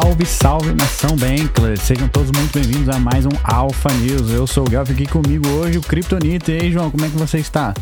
[0.00, 1.84] Salve, salve nação Bankless!
[1.84, 4.30] Sejam todos muito bem-vindos a mais um Alpha News.
[4.30, 6.52] Eu sou o Gelf aqui comigo hoje, o Kryptonite.
[6.52, 7.74] E aí, João, como é que você está?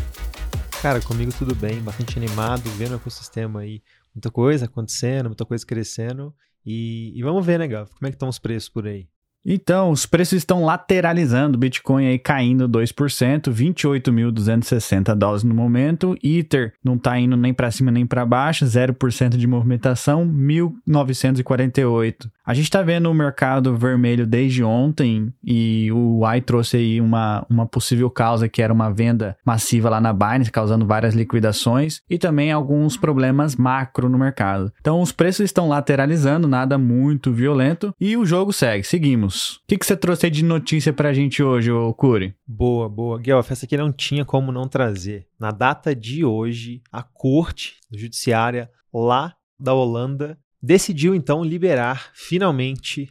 [0.81, 3.83] Cara, comigo tudo bem, bastante animado, vendo o ecossistema aí.
[4.15, 6.33] Muita coisa acontecendo, muita coisa crescendo.
[6.65, 7.91] E, e vamos ver, né, Gelf?
[7.91, 9.07] Como é que estão os preços por aí?
[9.49, 16.95] Então, os preços estão lateralizando, Bitcoin aí caindo 2%, 28.260 dólares no momento, Ether não
[16.95, 22.29] está indo nem para cima nem para baixo, 0% de movimentação, 1.948.
[22.45, 27.45] A gente está vendo o mercado vermelho desde ontem e o Y trouxe aí uma,
[27.49, 32.17] uma possível causa que era uma venda massiva lá na Binance, causando várias liquidações e
[32.17, 34.73] também alguns problemas macro no mercado.
[34.81, 38.83] Então, os preços estão lateralizando, nada muito violento e o jogo segue.
[38.83, 39.36] Seguimos.
[39.37, 42.35] O que, que você trouxe aí de notícia pra gente hoje, ô Curi?
[42.45, 43.19] Boa, boa.
[43.19, 45.27] Guelph, essa aqui não tinha como não trazer.
[45.39, 53.09] Na data de hoje, a corte judiciária lá da Holanda decidiu então liberar finalmente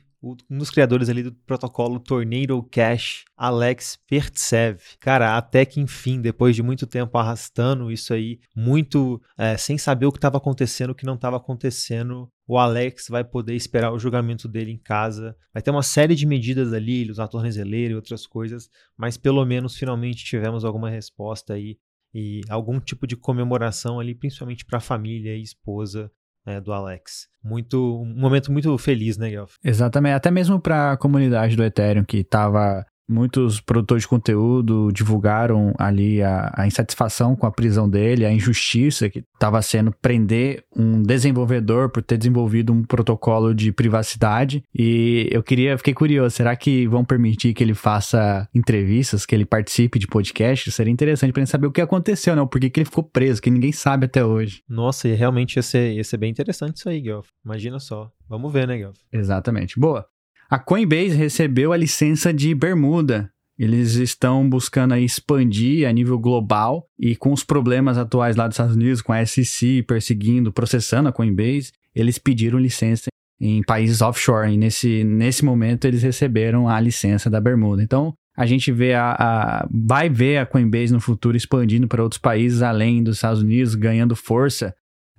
[0.50, 4.80] um dos criadores ali do protocolo Tornado Cash, Alex Pertsev.
[4.98, 10.06] Cara, até que enfim, depois de muito tempo arrastando isso aí, muito é, sem saber
[10.06, 13.98] o que estava acontecendo, o que não estava acontecendo, o Alex vai poder esperar o
[13.98, 15.36] julgamento dele em casa.
[15.52, 19.44] Vai ter uma série de medidas ali, ele usar tornezeleira e outras coisas, mas pelo
[19.44, 21.78] menos finalmente tivemos alguma resposta aí
[22.14, 26.11] e algum tipo de comemoração ali, principalmente para a família e esposa
[26.47, 27.28] né, do Alex.
[27.42, 29.55] Muito, um momento muito feliz, né, Gelf?
[29.64, 35.72] Exatamente, até mesmo para a comunidade do Ethereum que estava Muitos produtores de conteúdo divulgaram
[35.78, 41.02] ali a, a, insatisfação com a prisão dele, a injustiça que estava sendo prender um
[41.02, 44.62] desenvolvedor por ter desenvolvido um protocolo de privacidade.
[44.74, 49.44] E eu queria, fiquei curioso, será que vão permitir que ele faça entrevistas, que ele
[49.44, 50.70] participe de podcast?
[50.72, 52.44] Seria interessante para gente saber o que aconteceu, né?
[52.44, 54.62] Por que, que ele ficou preso, que ninguém sabe até hoje.
[54.68, 57.28] Nossa, e realmente ia ser, ia ser bem interessante isso aí, Guelph.
[57.44, 58.10] Imagina só.
[58.28, 58.98] Vamos ver, né, Guelph?
[59.12, 59.78] Exatamente.
[59.78, 60.06] Boa.
[60.48, 63.30] A Coinbase recebeu a licença de Bermuda.
[63.58, 68.77] Eles estão buscando expandir a nível global e com os problemas atuais lá dos Estados
[68.77, 73.07] Unidos, com a SEC perseguindo, processando a Coinbase, eles pediram licença
[73.40, 74.52] em países offshore.
[74.52, 77.83] E nesse, nesse momento eles receberam a licença da Bermuda.
[77.83, 82.20] Então a gente vê a, a vai ver a Coinbase no futuro expandindo para outros
[82.20, 84.74] países além dos Estados Unidos, ganhando força.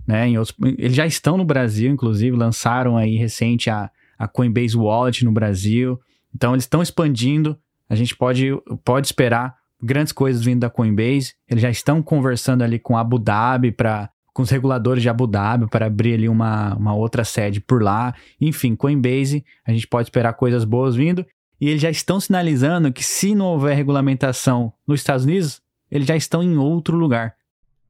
[0.07, 5.23] Né, outros, eles já estão no Brasil, inclusive, lançaram aí recente a a Coinbase Wallet
[5.23, 6.00] no Brasil.
[6.33, 7.57] Então eles estão expandindo.
[7.89, 8.50] A gente pode,
[8.83, 11.35] pode esperar grandes coisas vindo da Coinbase.
[11.47, 15.67] Eles já estão conversando ali com Abu Dhabi para com os reguladores de Abu Dhabi
[15.67, 18.13] para abrir ali uma, uma outra sede por lá.
[18.39, 21.25] Enfim, Coinbase, a gente pode esperar coisas boas vindo.
[21.59, 26.16] E eles já estão sinalizando que se não houver regulamentação nos Estados Unidos, eles já
[26.16, 27.35] estão em outro lugar.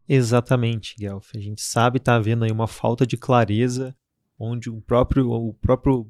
[0.08, 1.32] Exatamente, Guelph.
[1.36, 3.94] A gente sabe, está havendo aí uma falta de clareza,
[4.40, 6.08] onde o próprio, o próprio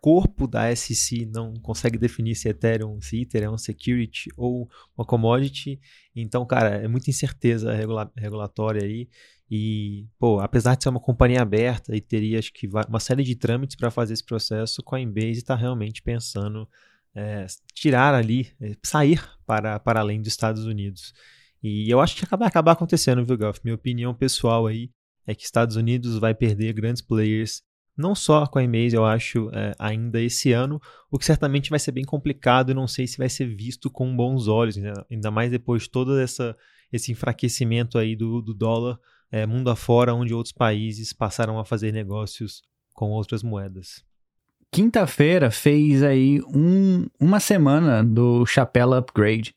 [0.00, 5.04] corpo da SEC não consegue definir se Ethereum, se Ether é um security ou uma
[5.04, 5.80] commodity.
[6.14, 9.08] Então, cara, é muita incerteza regula regulatória aí.
[9.50, 13.34] E, pô, apesar de ser uma companhia aberta e teria, acho que, uma série de
[13.34, 16.68] trâmites para fazer esse processo, Coinbase está realmente pensando
[17.14, 21.14] é, tirar ali, é, sair para, para além dos Estados Unidos.
[21.62, 23.58] E eu acho que vai acabar acontecendo, viu, Golf?
[23.64, 24.90] Minha opinião pessoal aí
[25.26, 27.62] é que Estados Unidos vai perder grandes players
[27.98, 31.90] não só a Coinbase, eu acho, é, ainda esse ano, o que certamente vai ser
[31.90, 34.92] bem complicado e não sei se vai ser visto com bons olhos, né?
[35.10, 36.56] ainda mais depois de todo essa,
[36.92, 39.00] esse enfraquecimento aí do, do dólar
[39.32, 42.62] é, mundo afora, onde outros países passaram a fazer negócios
[42.94, 44.04] com outras moedas.
[44.70, 49.54] Quinta-feira fez aí um, uma semana do Chapela Upgrade.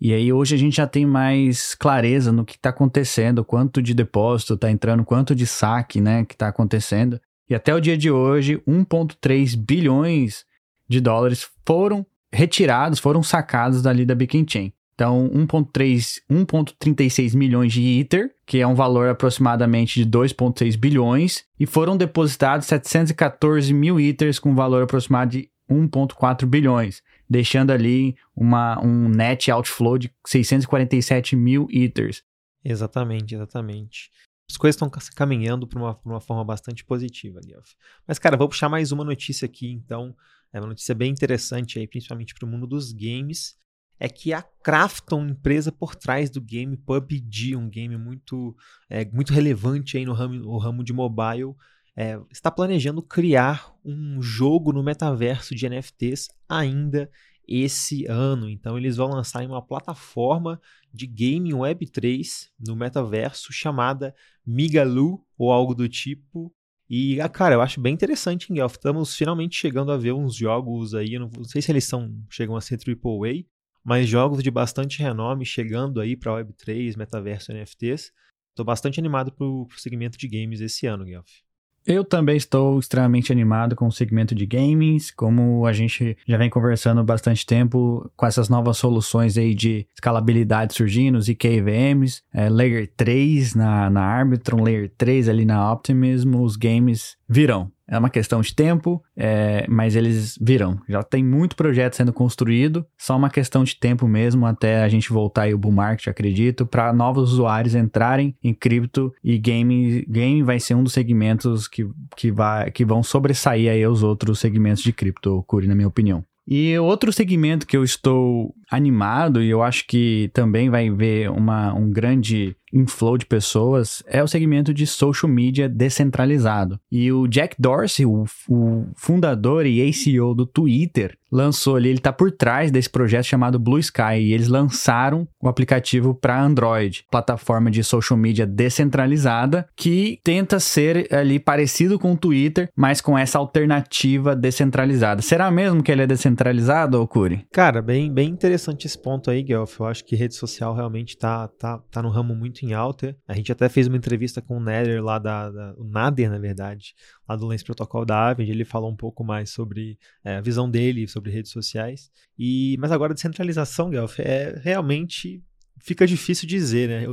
[0.00, 3.94] E aí hoje a gente já tem mais clareza no que está acontecendo, quanto de
[3.94, 7.20] depósito está entrando, quanto de saque né, que está acontecendo.
[7.48, 10.44] E até o dia de hoje, 1,3 bilhões
[10.88, 14.72] de dólares foram retirados, foram sacados dali da Beacon Chain.
[14.94, 21.66] Então, 1,3, 1,36 milhões de Ether, que é um valor aproximadamente de 2,6 bilhões, e
[21.66, 29.08] foram depositados 714 mil Ethers com valor aproximado de 1,4 bilhões, deixando ali uma, um
[29.08, 32.22] net outflow de 647 mil Ethers.
[32.64, 34.10] Exatamente, exatamente
[34.50, 37.72] as coisas estão caminhando para uma, uma, forma bastante positiva, Guelph.
[38.06, 40.14] Mas, cara, vou puxar mais uma notícia aqui, então.
[40.52, 43.56] É uma notícia bem interessante aí, principalmente para o mundo dos games.
[43.98, 48.54] É que a Krafton, empresa por trás do game PUBG, um game muito,
[48.88, 51.54] é, muito relevante aí no ramo, no ramo de mobile,
[51.96, 57.10] é, está planejando criar um jogo no metaverso de NFTs ainda
[57.46, 58.48] esse ano.
[58.48, 60.60] Então eles vão lançar uma plataforma
[60.92, 64.14] de game Web3 no metaverso chamada
[64.46, 66.54] Migalu ou algo do tipo.
[66.88, 68.74] E, ah, cara, eu acho bem interessante em Guelph.
[68.74, 72.56] Estamos finalmente chegando a ver uns jogos aí, não, não sei se eles são chegam
[72.56, 73.44] a ser AAA,
[73.82, 78.12] mas jogos de bastante renome chegando aí para Web3, metaverso NFTs.
[78.50, 81.44] Estou bastante animado para o segmento de games esse ano, Guelph.
[81.86, 86.48] Eu também estou extremamente animado com o segmento de games, como a gente já vem
[86.48, 92.90] conversando bastante tempo com essas novas soluções aí de escalabilidade surgindo, os IKVMs, é, Layer
[92.96, 97.70] 3 na, na Arbitrum, Layer 3 ali na Optimism, os games virão.
[97.88, 100.80] É uma questão de tempo, é, mas eles virão.
[100.88, 105.12] Já tem muito projeto sendo construído, só uma questão de tempo mesmo até a gente
[105.12, 110.42] voltar aí o bull market, acredito, para novos usuários entrarem em cripto e game, game
[110.42, 111.86] vai ser um dos segmentos que,
[112.16, 116.24] que, vai, que vão sobressair aí os outros segmentos de cripto, Curi, na minha opinião.
[116.46, 121.72] E outro segmento que eu estou animado e eu acho que também vai ver uma,
[121.72, 126.78] um grande inflow de pessoas é o segmento de social media descentralizado.
[126.90, 132.12] E o Jack Dorsey, o, o fundador e ACO do Twitter, lançou ali, ele está
[132.12, 137.70] por trás desse projeto chamado Blue Sky e eles lançaram o aplicativo para Android, plataforma
[137.70, 143.38] de social media descentralizada que tenta ser ali parecido com o Twitter, mas com essa
[143.38, 145.22] alternativa descentralizada.
[145.22, 147.44] Será mesmo que ele é descentralizado, Okuri?
[147.52, 149.80] Cara, bem, bem interessante esse ponto aí, Guelph.
[149.80, 153.16] Eu acho que rede social realmente tá, tá, tá no ramo muito em alta.
[153.26, 156.38] A gente até fez uma entrevista com o Nader lá da, da o Nader, na
[156.38, 156.94] verdade,
[157.28, 158.50] lá do Lens Protocol da Avid.
[158.50, 162.10] Ele falou um pouco mais sobre é, a visão dele sobre redes sociais.
[162.38, 165.42] E mas agora descentralização, Guelph, é realmente
[165.78, 167.06] fica difícil dizer, né?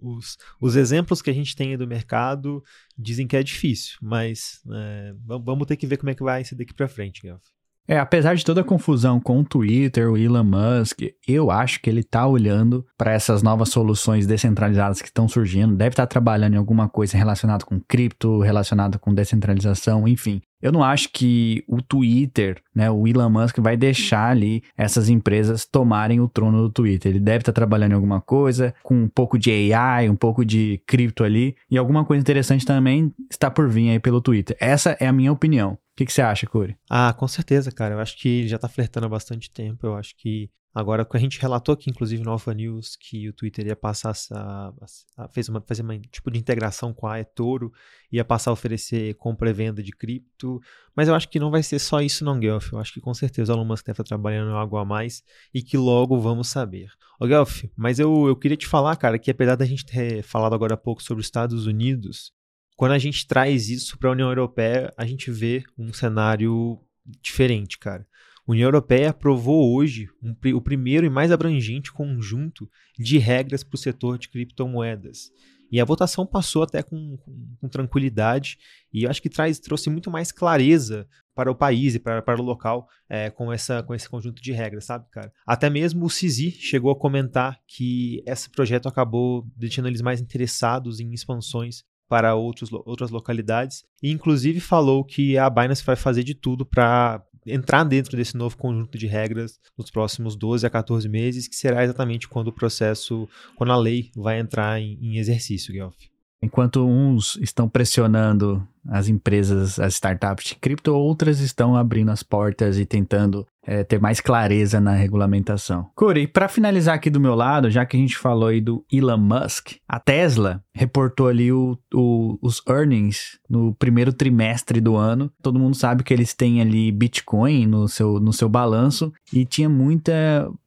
[0.00, 2.62] Os, os exemplos que a gente tem do mercado
[2.96, 6.54] dizem que é difícil, mas é, vamos ter que ver como é que vai ser
[6.54, 7.55] daqui para frente, Guelph.
[7.88, 11.88] É, apesar de toda a confusão com o Twitter, o Elon Musk, eu acho que
[11.88, 16.54] ele está olhando para essas novas soluções descentralizadas que estão surgindo, deve estar tá trabalhando
[16.54, 20.42] em alguma coisa relacionada com cripto, relacionada com descentralização, enfim.
[20.60, 25.64] Eu não acho que o Twitter, né, o Elon Musk vai deixar ali essas empresas
[25.64, 27.10] tomarem o trono do Twitter.
[27.12, 30.44] Ele deve estar tá trabalhando em alguma coisa, com um pouco de AI, um pouco
[30.44, 34.56] de cripto ali, e alguma coisa interessante também está por vir aí pelo Twitter.
[34.58, 35.78] Essa é a minha opinião.
[35.96, 36.76] O que, que, você acha, Corey?
[36.90, 37.94] Ah, com certeza, cara.
[37.94, 39.86] Eu acho que ele já tá flertando há bastante tempo.
[39.86, 43.68] Eu acho que agora, a gente relatou aqui, inclusive, no Alpha News, que o Twitter
[43.68, 44.74] ia passar a,
[45.16, 47.72] a, fez uma, fazer uma tipo de integração com a eToro,
[48.12, 50.60] ia passar a oferecer compra e venda de cripto.
[50.94, 52.74] Mas eu acho que não vai ser só isso, não, Guelph.
[52.74, 55.22] Eu acho que com certeza o Elon Musk deve estar trabalhando algo a mais
[55.54, 56.90] e que logo vamos saber.
[57.18, 60.54] Ô, Guelph, mas eu, eu queria te falar, cara, que apesar da gente ter falado
[60.54, 62.36] agora há pouco sobre os Estados Unidos,
[62.76, 66.78] quando a gente traz isso para a União Europeia, a gente vê um cenário
[67.22, 68.06] diferente, cara.
[68.46, 73.74] A União Europeia aprovou hoje um, o primeiro e mais abrangente conjunto de regras para
[73.74, 75.32] o setor de criptomoedas.
[75.72, 78.56] E a votação passou até com, com, com, tranquilidade
[78.92, 82.40] e eu acho que traz, trouxe muito mais clareza para o país e para, para
[82.40, 85.32] o local é, com, essa, com esse conjunto de regras, sabe, cara?
[85.44, 91.00] Até mesmo o CISI chegou a comentar que esse projeto acabou deixando eles mais interessados
[91.00, 93.84] em expansões para outros, outras localidades.
[94.02, 98.56] E inclusive falou que a Binance vai fazer de tudo para entrar dentro desse novo
[98.56, 103.28] conjunto de regras nos próximos 12 a 14 meses, que será exatamente quando o processo,
[103.54, 105.94] quando a lei vai entrar em, em exercício, Guelph.
[106.42, 112.78] Enquanto uns estão pressionando as empresas, as startups de cripto, outras estão abrindo as portas
[112.78, 115.90] e tentando é, ter mais clareza na regulamentação.
[115.94, 119.18] Corey, para finalizar aqui do meu lado, já que a gente falou aí do Elon
[119.18, 125.32] Musk, a Tesla reportou ali o, o, os earnings no primeiro trimestre do ano.
[125.42, 129.68] Todo mundo sabe que eles têm ali Bitcoin no seu, no seu balanço e tinha
[129.68, 130.12] muita.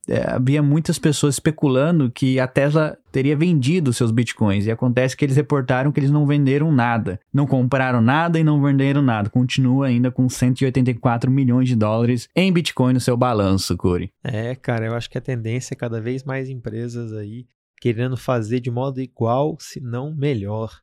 [0.08, 4.66] É, havia muitas pessoas especulando que a Tesla teria vendido seus bitcoins.
[4.66, 7.20] E acontece que eles reportaram que eles não venderam nada.
[7.32, 9.30] Não compraram nada e não venderam nada.
[9.30, 14.12] Continua ainda com 184 milhões de dólares em bitcoin no seu balanço, Corey.
[14.24, 17.48] É, cara, eu acho que a tendência é cada vez mais empresas aí
[17.80, 20.82] querendo fazer de modo igual, se não melhor.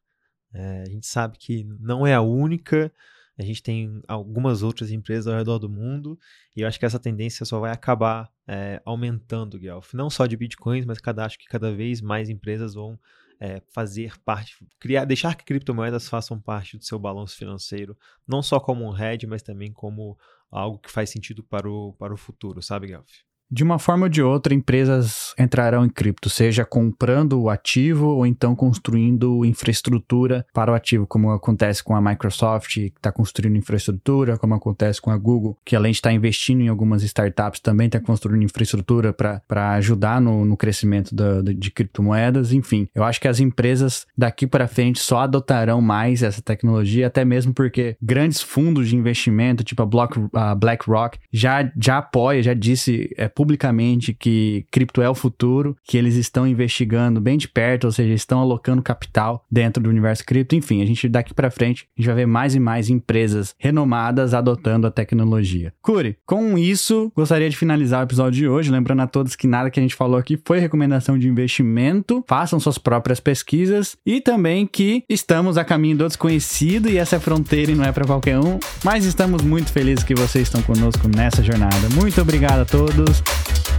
[0.53, 2.91] É, a gente sabe que não é a única,
[3.39, 6.19] a gente tem algumas outras empresas ao redor do mundo
[6.57, 9.93] e eu acho que essa tendência só vai acabar é, aumentando, Guelph.
[9.93, 12.99] Não só de bitcoins, mas cada, acho que cada vez mais empresas vão
[13.41, 18.59] é, fazer parte, criar, deixar que criptomoedas façam parte do seu balanço financeiro, não só
[18.59, 20.19] como um hedge, mas também como
[20.51, 23.26] algo que faz sentido para o, para o futuro, sabe, Guelph?
[23.51, 28.27] De uma forma ou de outra, empresas entrarão em cripto, seja comprando o ativo ou
[28.27, 34.37] então construindo infraestrutura para o ativo, como acontece com a Microsoft, que está construindo infraestrutura,
[34.37, 37.87] como acontece com a Google, que além de estar tá investindo em algumas startups, também
[37.87, 42.53] está construindo infraestrutura para ajudar no, no crescimento da, de criptomoedas.
[42.53, 47.25] Enfim, eu acho que as empresas daqui para frente só adotarão mais essa tecnologia, até
[47.25, 52.55] mesmo porque grandes fundos de investimento, tipo a, Block, a BlackRock, já, já apoia, já
[52.55, 57.85] disse é, publicamente que cripto é o futuro, que eles estão investigando bem de perto,
[57.85, 60.57] ou seja, estão alocando capital dentro do universo cripto.
[60.57, 64.33] Enfim, a gente daqui para frente, a gente vai ver mais e mais empresas renomadas
[64.33, 65.73] adotando a tecnologia.
[65.83, 69.71] Curi, com isso, gostaria de finalizar o episódio de hoje, lembrando a todos que nada
[69.71, 74.67] que a gente falou aqui foi recomendação de investimento, façam suas próprias pesquisas e também
[74.67, 78.59] que estamos a caminho do desconhecido e essa é fronteira não é para qualquer um,
[78.83, 81.89] mas estamos muito felizes que vocês estão conosco nessa jornada.
[81.95, 83.26] Muito obrigado a todos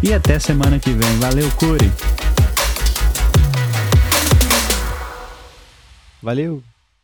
[0.01, 1.19] e até semana que vem.
[1.19, 1.91] Valeu, Curi!
[6.21, 6.63] Valeu!